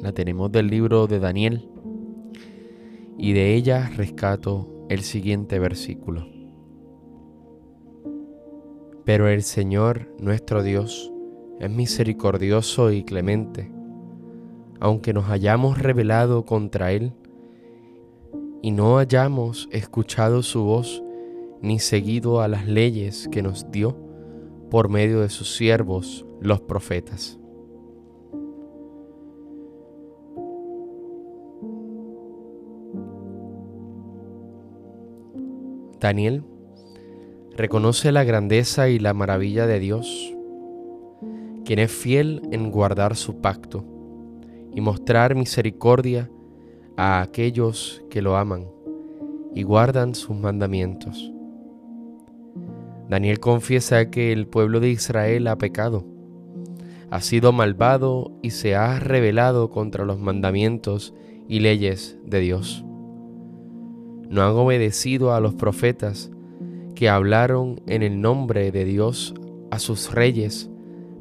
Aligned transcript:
la 0.00 0.12
tenemos 0.12 0.52
del 0.52 0.68
libro 0.68 1.06
de 1.06 1.18
Daniel 1.18 1.68
y 3.18 3.32
de 3.32 3.54
ella 3.54 3.90
rescato 3.96 4.68
el 4.88 5.00
siguiente 5.00 5.58
versículo. 5.58 6.28
Pero 9.04 9.28
el 9.28 9.42
Señor 9.42 10.08
nuestro 10.18 10.62
Dios 10.62 11.12
es 11.60 11.70
misericordioso 11.70 12.92
y 12.92 13.04
clemente, 13.04 13.70
aunque 14.80 15.12
nos 15.12 15.30
hayamos 15.30 15.78
rebelado 15.78 16.44
contra 16.44 16.92
Él 16.92 17.12
y 18.62 18.72
no 18.72 18.98
hayamos 18.98 19.68
escuchado 19.70 20.42
su 20.42 20.64
voz 20.64 21.02
ni 21.62 21.78
seguido 21.78 22.42
a 22.42 22.48
las 22.48 22.66
leyes 22.66 23.28
que 23.30 23.42
nos 23.42 23.70
dio 23.70 23.96
por 24.70 24.88
medio 24.88 25.20
de 25.20 25.30
sus 25.30 25.54
siervos 25.56 26.26
los 26.40 26.60
profetas. 26.60 27.38
Daniel 36.00 36.44
reconoce 37.56 38.12
la 38.12 38.24
grandeza 38.24 38.88
y 38.88 38.98
la 38.98 39.14
maravilla 39.14 39.66
de 39.66 39.80
Dios, 39.80 40.34
quien 41.64 41.78
es 41.78 41.90
fiel 41.90 42.42
en 42.52 42.70
guardar 42.70 43.16
su 43.16 43.40
pacto 43.40 43.84
y 44.74 44.80
mostrar 44.82 45.34
misericordia 45.34 46.30
a 46.96 47.22
aquellos 47.22 48.04
que 48.10 48.20
lo 48.20 48.36
aman 48.36 48.66
y 49.54 49.62
guardan 49.62 50.14
sus 50.14 50.36
mandamientos. 50.36 51.32
Daniel 53.08 53.40
confiesa 53.40 54.10
que 54.10 54.32
el 54.32 54.46
pueblo 54.46 54.80
de 54.80 54.90
Israel 54.90 55.46
ha 55.46 55.56
pecado, 55.56 56.04
ha 57.10 57.20
sido 57.22 57.52
malvado 57.52 58.32
y 58.42 58.50
se 58.50 58.74
ha 58.74 58.98
rebelado 58.98 59.70
contra 59.70 60.04
los 60.04 60.18
mandamientos 60.18 61.14
y 61.48 61.60
leyes 61.60 62.18
de 62.24 62.40
Dios. 62.40 62.84
No 64.28 64.42
han 64.42 64.52
obedecido 64.52 65.32
a 65.32 65.40
los 65.40 65.54
profetas 65.54 66.30
que 66.94 67.08
hablaron 67.08 67.80
en 67.86 68.02
el 68.02 68.20
nombre 68.20 68.72
de 68.72 68.84
Dios 68.84 69.34
a 69.70 69.78
sus 69.78 70.12
reyes, 70.12 70.70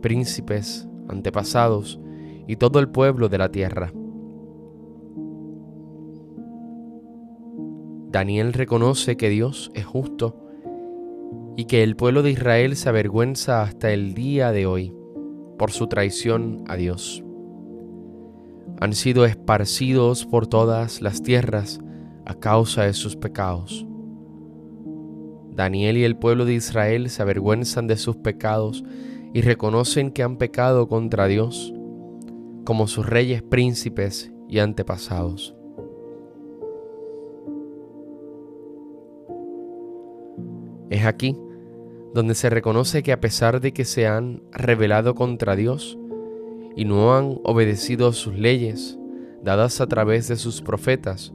príncipes, 0.00 0.86
antepasados 1.08 1.98
y 2.46 2.56
todo 2.56 2.78
el 2.78 2.88
pueblo 2.88 3.28
de 3.28 3.38
la 3.38 3.50
tierra. 3.50 3.92
Daniel 8.10 8.52
reconoce 8.52 9.16
que 9.16 9.30
Dios 9.30 9.70
es 9.74 9.86
justo 9.86 10.36
y 11.56 11.64
que 11.64 11.82
el 11.82 11.96
pueblo 11.96 12.22
de 12.22 12.30
Israel 12.30 12.76
se 12.76 12.88
avergüenza 12.88 13.62
hasta 13.62 13.90
el 13.90 14.14
día 14.14 14.52
de 14.52 14.66
hoy 14.66 14.92
por 15.58 15.70
su 15.70 15.86
traición 15.86 16.62
a 16.68 16.76
Dios. 16.76 17.24
Han 18.80 18.92
sido 18.92 19.24
esparcidos 19.24 20.26
por 20.26 20.46
todas 20.46 21.00
las 21.00 21.22
tierras 21.22 21.80
a 22.24 22.34
causa 22.34 22.84
de 22.84 22.92
sus 22.92 23.16
pecados. 23.16 23.86
Daniel 25.50 25.98
y 25.98 26.04
el 26.04 26.16
pueblo 26.16 26.44
de 26.44 26.54
Israel 26.54 27.10
se 27.10 27.22
avergüenzan 27.22 27.86
de 27.86 27.96
sus 27.96 28.16
pecados 28.16 28.84
y 29.34 29.42
reconocen 29.42 30.10
que 30.10 30.22
han 30.22 30.36
pecado 30.36 30.88
contra 30.88 31.26
Dios, 31.26 31.72
como 32.64 32.86
sus 32.86 33.06
reyes, 33.06 33.42
príncipes 33.42 34.32
y 34.48 34.58
antepasados. 34.58 35.54
Es 40.90 41.06
aquí 41.06 41.36
donde 42.14 42.34
se 42.34 42.50
reconoce 42.50 43.02
que 43.02 43.12
a 43.12 43.20
pesar 43.20 43.60
de 43.60 43.72
que 43.72 43.84
se 43.84 44.06
han 44.06 44.42
rebelado 44.52 45.14
contra 45.14 45.56
Dios 45.56 45.98
y 46.76 46.84
no 46.84 47.16
han 47.16 47.38
obedecido 47.44 48.12
sus 48.12 48.34
leyes 48.38 48.98
dadas 49.42 49.80
a 49.80 49.86
través 49.86 50.28
de 50.28 50.36
sus 50.36 50.60
profetas, 50.60 51.32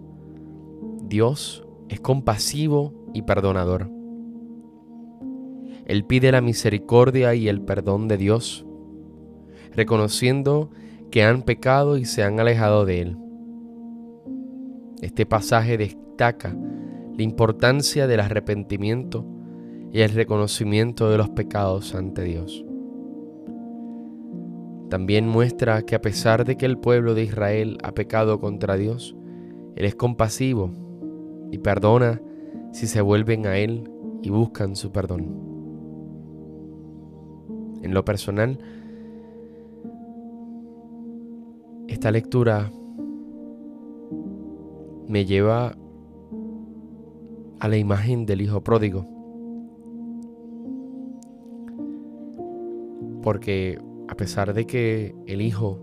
Dios 1.07 1.65
es 1.87 2.01
compasivo 2.01 2.93
y 3.13 3.21
perdonador. 3.21 3.89
Él 5.85 6.03
pide 6.03 6.33
la 6.33 6.41
misericordia 6.41 7.33
y 7.33 7.47
el 7.47 7.61
perdón 7.61 8.09
de 8.09 8.17
Dios, 8.17 8.65
reconociendo 9.73 10.69
que 11.11 11.23
han 11.23 11.43
pecado 11.43 11.97
y 11.97 12.03
se 12.03 12.23
han 12.23 12.39
alejado 12.41 12.85
de 12.85 13.01
Él. 13.01 13.17
Este 15.01 15.25
pasaje 15.25 15.77
destaca 15.77 16.53
la 17.15 17.23
importancia 17.23 18.05
del 18.05 18.19
arrepentimiento 18.19 19.25
y 19.93 20.01
el 20.01 20.11
reconocimiento 20.11 21.09
de 21.09 21.17
los 21.17 21.29
pecados 21.29 21.95
ante 21.95 22.23
Dios. 22.23 22.65
También 24.89 25.27
muestra 25.27 25.83
que 25.83 25.95
a 25.95 26.01
pesar 26.01 26.43
de 26.43 26.57
que 26.57 26.65
el 26.65 26.77
pueblo 26.77 27.13
de 27.13 27.23
Israel 27.23 27.77
ha 27.83 27.93
pecado 27.93 28.41
contra 28.41 28.75
Dios, 28.75 29.15
Él 29.75 29.85
es 29.85 29.95
compasivo 29.95 30.86
y 31.51 31.57
perdona 31.59 32.21
si 32.71 32.87
se 32.87 33.01
vuelven 33.01 33.45
a 33.45 33.57
Él 33.57 33.89
y 34.21 34.29
buscan 34.29 34.75
su 34.75 34.91
perdón. 34.91 35.25
En 37.83 37.93
lo 37.93 38.03
personal, 38.03 38.59
esta 41.87 42.11
lectura 42.11 42.71
me 45.07 45.25
lleva 45.25 45.75
a 47.59 47.67
la 47.67 47.77
imagen 47.77 48.25
del 48.25 48.41
Hijo 48.41 48.61
pródigo 48.61 49.17
Porque 53.27 53.77
a 54.07 54.15
pesar 54.15 54.53
de 54.53 54.65
que 54.65 55.13
el 55.25 55.41
hijo 55.41 55.81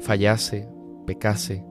fallase, 0.00 0.68
pecase, 1.06 1.64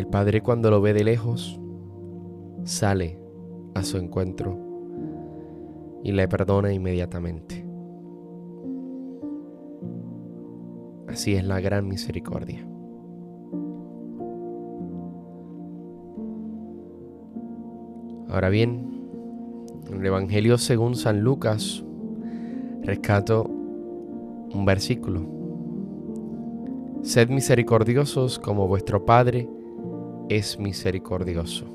el 0.00 0.06
padre 0.06 0.40
cuando 0.40 0.70
lo 0.70 0.80
ve 0.80 0.94
de 0.94 1.04
lejos 1.04 1.60
sale 2.64 3.18
a 3.74 3.82
su 3.82 3.98
encuentro 3.98 4.58
y 6.02 6.12
le 6.12 6.26
perdona 6.26 6.72
inmediatamente. 6.72 7.66
Así 11.06 11.34
es 11.34 11.44
la 11.44 11.60
gran 11.60 11.86
misericordia. 11.86 12.66
Ahora 18.30 18.48
bien, 18.48 19.02
en 19.90 20.00
el 20.00 20.06
Evangelio 20.06 20.56
según 20.56 20.94
San 20.94 21.20
Lucas, 21.20 21.84
rescato 22.82 23.44
un 23.44 24.64
versículo. 24.64 25.26
Sed 27.02 27.28
misericordiosos 27.28 28.38
como 28.38 28.66
vuestro 28.66 29.04
Padre 29.04 29.46
es 30.30 30.58
misericordioso. 30.58 31.66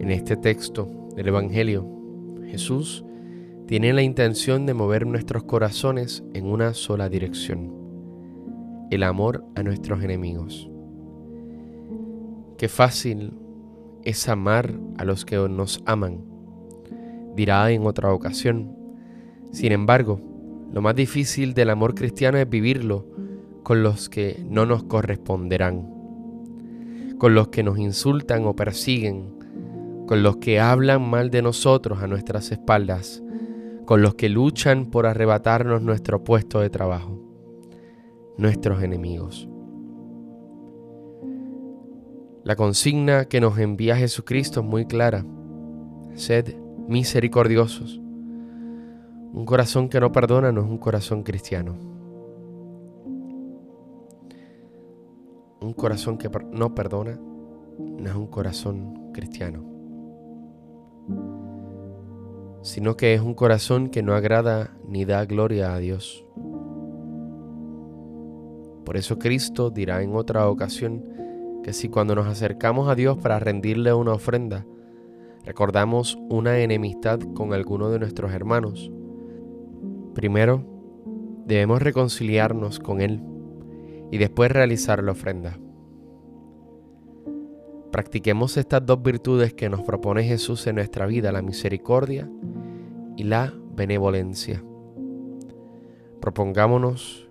En 0.00 0.10
este 0.10 0.36
texto 0.36 0.88
del 1.16 1.28
Evangelio, 1.28 1.86
Jesús 2.46 3.04
tiene 3.66 3.92
la 3.92 4.02
intención 4.02 4.66
de 4.66 4.74
mover 4.74 5.06
nuestros 5.06 5.44
corazones 5.44 6.22
en 6.32 6.46
una 6.46 6.74
sola 6.74 7.08
dirección 7.08 7.84
el 8.90 9.02
amor 9.02 9.44
a 9.56 9.62
nuestros 9.62 10.04
enemigos. 10.04 10.70
Qué 12.56 12.68
fácil 12.68 13.32
es 14.04 14.28
amar 14.28 14.72
a 14.98 15.04
los 15.04 15.24
que 15.24 15.36
nos 15.48 15.82
aman, 15.86 16.24
dirá 17.34 17.70
en 17.72 17.86
otra 17.86 18.12
ocasión. 18.12 18.83
Sin 19.54 19.70
embargo, 19.70 20.20
lo 20.72 20.82
más 20.82 20.96
difícil 20.96 21.54
del 21.54 21.70
amor 21.70 21.94
cristiano 21.94 22.38
es 22.38 22.50
vivirlo 22.50 23.06
con 23.62 23.84
los 23.84 24.08
que 24.08 24.44
no 24.48 24.66
nos 24.66 24.82
corresponderán, 24.82 25.88
con 27.18 27.36
los 27.36 27.48
que 27.48 27.62
nos 27.62 27.78
insultan 27.78 28.46
o 28.46 28.56
persiguen, 28.56 29.38
con 30.08 30.24
los 30.24 30.38
que 30.38 30.58
hablan 30.58 31.08
mal 31.08 31.30
de 31.30 31.40
nosotros 31.40 32.02
a 32.02 32.08
nuestras 32.08 32.50
espaldas, 32.50 33.22
con 33.84 34.02
los 34.02 34.16
que 34.16 34.28
luchan 34.28 34.86
por 34.86 35.06
arrebatarnos 35.06 35.82
nuestro 35.82 36.24
puesto 36.24 36.58
de 36.58 36.70
trabajo 36.70 37.20
nuestros 38.36 38.82
enemigos. 38.82 39.48
La 42.42 42.56
consigna 42.56 43.26
que 43.26 43.40
nos 43.40 43.56
envía 43.58 43.94
Jesucristo 43.94 44.62
es 44.62 44.66
muy 44.66 44.84
clara. 44.84 45.24
Sed 46.16 46.56
misericordiosos. 46.88 48.00
Un 49.34 49.46
corazón 49.46 49.88
que 49.88 49.98
no 49.98 50.12
perdona 50.12 50.52
no 50.52 50.60
es 50.60 50.68
un 50.68 50.78
corazón 50.78 51.24
cristiano. 51.24 51.74
Un 55.60 55.72
corazón 55.72 56.18
que 56.18 56.30
no 56.52 56.72
perdona 56.72 57.18
no 57.78 58.08
es 58.08 58.14
un 58.14 58.28
corazón 58.28 59.10
cristiano. 59.12 59.64
Sino 62.62 62.96
que 62.96 63.14
es 63.14 63.20
un 63.22 63.34
corazón 63.34 63.88
que 63.88 64.04
no 64.04 64.14
agrada 64.14 64.76
ni 64.86 65.04
da 65.04 65.24
gloria 65.24 65.74
a 65.74 65.78
Dios. 65.78 66.24
Por 68.84 68.96
eso 68.96 69.18
Cristo 69.18 69.70
dirá 69.70 70.00
en 70.02 70.14
otra 70.14 70.48
ocasión 70.48 71.02
que 71.64 71.72
si 71.72 71.88
cuando 71.88 72.14
nos 72.14 72.28
acercamos 72.28 72.88
a 72.88 72.94
Dios 72.94 73.18
para 73.18 73.40
rendirle 73.40 73.92
una 73.92 74.12
ofrenda, 74.12 74.64
recordamos 75.44 76.16
una 76.30 76.60
enemistad 76.60 77.18
con 77.34 77.52
alguno 77.52 77.90
de 77.90 77.98
nuestros 77.98 78.32
hermanos, 78.32 78.92
primero 80.14 80.64
debemos 81.46 81.82
reconciliarnos 81.82 82.78
con 82.78 83.00
Él 83.00 83.20
y 84.10 84.18
después 84.18 84.50
realizar 84.50 85.02
la 85.02 85.12
ofrenda. 85.12 85.58
Practiquemos 87.90 88.56
estas 88.56 88.84
dos 88.84 89.02
virtudes 89.02 89.54
que 89.54 89.68
nos 89.68 89.82
propone 89.82 90.24
Jesús 90.24 90.66
en 90.66 90.76
nuestra 90.76 91.06
vida, 91.06 91.30
la 91.32 91.42
misericordia 91.42 92.28
y 93.16 93.24
la 93.24 93.52
benevolencia. 93.76 94.64
Propongámonos 96.20 97.28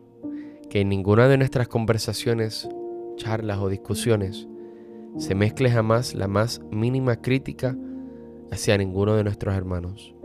que 0.70 0.82
en 0.82 0.90
ninguna 0.90 1.28
de 1.28 1.38
nuestras 1.38 1.68
conversaciones 1.68 2.70
charlas 3.16 3.60
o 3.60 3.70
discusiones, 3.70 4.48
se 5.18 5.36
mezcle 5.36 5.70
jamás 5.70 6.16
la 6.16 6.28
más 6.28 6.62
mínima 6.72 7.18
crítica 7.18 7.78
hacia 8.52 8.78
ninguno 8.78 9.16
de 9.16 9.24
nuestros 9.24 9.56
hermanos, 9.56 10.16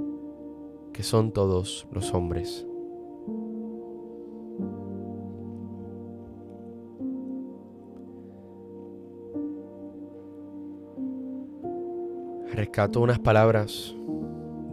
que 0.99 1.05
son 1.05 1.31
todos 1.31 1.87
los 1.93 2.13
hombres. 2.13 2.67
Rescato 12.53 13.01
unas 13.01 13.21
palabras 13.21 13.95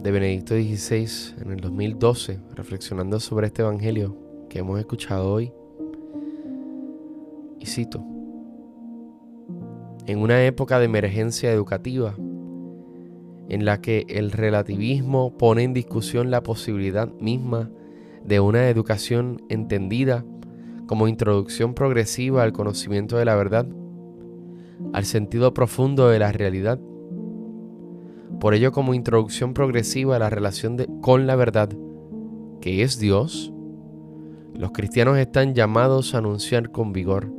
de 0.02 0.10
Benedicto 0.10 0.54
XVI 0.54 1.40
en 1.42 1.52
el 1.52 1.60
2012, 1.60 2.40
reflexionando 2.56 3.20
sobre 3.20 3.46
este 3.46 3.62
Evangelio 3.62 4.16
que 4.50 4.58
hemos 4.58 4.80
escuchado 4.80 5.32
hoy 5.32 5.52
cito, 7.64 8.04
en 10.06 10.18
una 10.18 10.44
época 10.44 10.80
de 10.80 10.86
emergencia 10.86 11.52
educativa, 11.52 12.16
en 13.48 13.64
la 13.64 13.80
que 13.80 14.04
el 14.08 14.32
relativismo 14.32 15.36
pone 15.36 15.62
en 15.62 15.72
discusión 15.72 16.30
la 16.30 16.42
posibilidad 16.42 17.12
misma 17.20 17.70
de 18.24 18.40
una 18.40 18.68
educación 18.68 19.42
entendida 19.48 20.24
como 20.86 21.08
introducción 21.08 21.74
progresiva 21.74 22.42
al 22.42 22.52
conocimiento 22.52 23.16
de 23.16 23.24
la 23.24 23.36
verdad, 23.36 23.66
al 24.92 25.04
sentido 25.04 25.54
profundo 25.54 26.08
de 26.08 26.18
la 26.18 26.32
realidad. 26.32 26.80
Por 28.40 28.54
ello, 28.54 28.72
como 28.72 28.94
introducción 28.94 29.54
progresiva 29.54 30.16
a 30.16 30.18
la 30.18 30.30
relación 30.30 30.76
con 31.00 31.26
la 31.26 31.36
verdad, 31.36 31.70
que 32.60 32.82
es 32.82 32.98
Dios, 32.98 33.52
los 34.54 34.72
cristianos 34.72 35.18
están 35.18 35.54
llamados 35.54 36.14
a 36.14 36.18
anunciar 36.18 36.70
con 36.70 36.92
vigor 36.92 37.32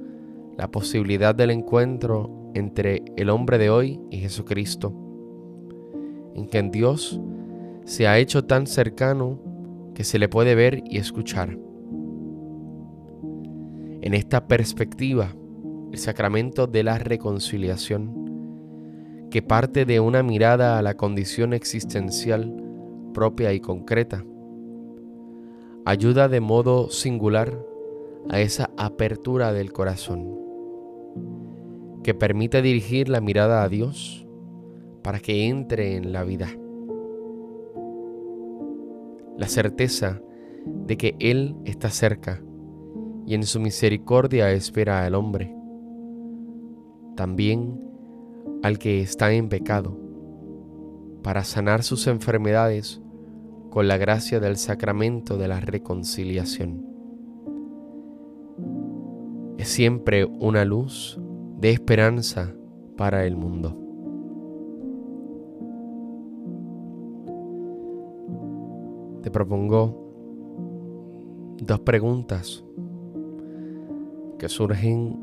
la 0.58 0.72
posibilidad 0.72 1.36
del 1.36 1.52
encuentro 1.52 2.52
entre 2.54 3.04
el 3.16 3.30
hombre 3.30 3.58
de 3.58 3.70
hoy 3.70 4.00
y 4.10 4.18
Jesucristo, 4.18 4.94
en 6.38 6.48
que 6.48 6.60
en 6.60 6.72
Dios 6.72 7.20
se 7.86 8.08
ha 8.08 8.20
hecho 8.20 8.46
tan 8.46 8.68
cercano 8.68 9.40
que 9.94 10.04
se 10.04 10.20
le 10.20 10.30
puede 10.30 10.56
ver 10.56 10.84
y 10.86 11.00
escuchar. 11.00 11.58
En 14.02 14.14
esta 14.14 14.48
perspectiva, 14.48 15.36
el 15.92 15.98
sacramento 15.98 16.68
de 16.68 16.84
la 16.84 17.00
reconciliación, 17.00 19.28
que 19.32 19.42
parte 19.42 19.86
de 19.86 20.00
una 20.00 20.24
mirada 20.24 20.78
a 20.78 20.82
la 20.82 20.96
condición 20.96 21.54
existencial 21.54 22.64
propia 23.14 23.54
y 23.54 23.60
concreta, 23.60 24.24
ayuda 25.86 26.28
de 26.28 26.40
modo 26.40 26.90
singular 26.90 27.58
a 28.30 28.40
esa 28.40 28.70
apertura 28.78 29.54
del 29.54 29.74
corazón 29.74 30.36
que 32.04 32.14
permite 32.14 32.62
dirigir 32.62 33.10
la 33.10 33.22
mirada 33.22 33.64
a 33.64 33.70
Dios 33.70 34.27
para 35.08 35.20
que 35.20 35.48
entre 35.48 35.96
en 35.96 36.12
la 36.12 36.26
vida. 36.26 36.50
La 39.38 39.48
certeza 39.48 40.22
de 40.66 40.98
que 40.98 41.16
Él 41.20 41.56
está 41.64 41.90
cerca 41.90 42.44
y 43.26 43.34
en 43.34 43.44
su 43.44 43.62
misericordia 43.62 44.52
espera 44.52 45.06
al 45.06 45.16
hombre, 45.16 45.56
también 47.16 47.80
al 48.64 48.80
que 48.80 49.00
está 49.00 49.32
en 49.32 49.48
pecado, 49.48 49.98
para 51.24 51.46
sanar 51.46 51.84
sus 51.84 52.06
enfermedades 52.08 53.02
con 53.70 53.88
la 53.88 53.96
gracia 53.96 54.42
del 54.42 54.58
sacramento 54.58 55.38
de 55.38 55.48
la 55.48 55.62
reconciliación. 55.62 56.86
Es 59.58 59.70
siempre 59.70 60.26
una 60.26 60.66
luz 60.66 61.18
de 61.62 61.70
esperanza 61.70 62.54
para 62.98 63.26
el 63.26 63.38
mundo. 63.38 63.87
Te 69.28 69.32
propongo 69.32 69.94
dos 71.62 71.82
preguntas 71.82 72.64
que 74.40 74.48
surgen 74.48 75.20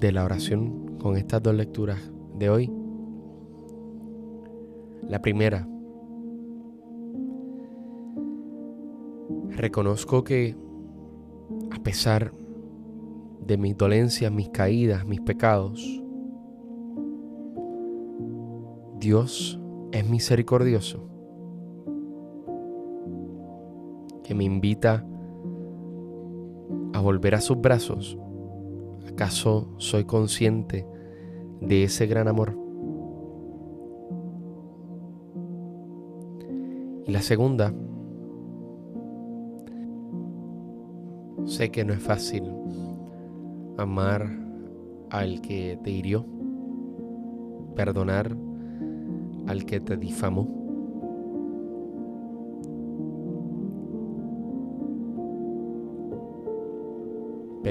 de 0.00 0.12
la 0.12 0.24
oración 0.24 0.96
con 0.98 1.18
estas 1.18 1.42
dos 1.42 1.54
lecturas 1.54 2.00
de 2.38 2.48
hoy. 2.48 2.72
La 5.02 5.20
primera, 5.20 5.68
reconozco 9.50 10.24
que 10.24 10.56
a 11.70 11.82
pesar 11.82 12.32
de 13.46 13.58
mis 13.58 13.76
dolencias, 13.76 14.32
mis 14.32 14.48
caídas, 14.48 15.04
mis 15.04 15.20
pecados. 15.20 16.02
Dios 18.98 19.60
es 19.92 20.08
misericordioso, 20.08 21.11
que 24.32 24.38
me 24.38 24.44
invita 24.44 25.04
a 26.94 27.00
volver 27.00 27.34
a 27.34 27.40
sus 27.42 27.60
brazos. 27.60 28.16
¿Acaso 29.06 29.68
soy 29.76 30.04
consciente 30.04 30.86
de 31.60 31.84
ese 31.84 32.06
gran 32.06 32.28
amor? 32.28 32.56
Y 37.06 37.12
la 37.12 37.20
segunda, 37.20 37.74
sé 41.44 41.70
que 41.70 41.84
no 41.84 41.92
es 41.92 42.00
fácil 42.00 42.44
amar 43.76 44.30
al 45.10 45.42
que 45.42 45.78
te 45.84 45.90
hirió, 45.90 46.24
perdonar 47.76 48.34
al 49.46 49.66
que 49.66 49.78
te 49.78 49.98
difamó. 49.98 50.61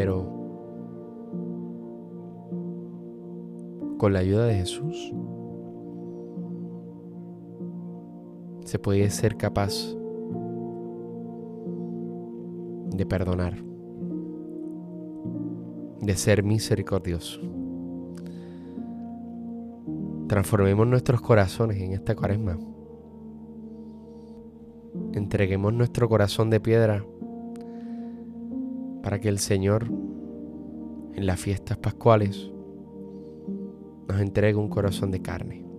Pero 0.01 0.25
con 3.99 4.13
la 4.13 4.17
ayuda 4.17 4.47
de 4.47 4.55
Jesús 4.55 5.13
se 8.65 8.79
puede 8.79 9.11
ser 9.11 9.37
capaz 9.37 9.71
de 12.95 13.05
perdonar 13.05 13.63
de 16.01 16.15
ser 16.15 16.41
misericordioso. 16.41 17.39
Transformemos 20.27 20.87
nuestros 20.87 21.21
corazones 21.21 21.77
en 21.79 21.93
esta 21.93 22.15
cuaresma. 22.15 22.57
Entreguemos 25.13 25.71
nuestro 25.73 26.09
corazón 26.09 26.49
de 26.49 26.59
piedra 26.59 27.05
para 29.03 29.19
que 29.19 29.29
el 29.29 29.39
Señor 29.39 29.87
en 31.13 31.25
las 31.25 31.39
fiestas 31.39 31.77
pascuales 31.77 32.49
nos 34.07 34.21
entregue 34.21 34.55
un 34.57 34.69
corazón 34.69 35.11
de 35.11 35.21
carne. 35.21 35.70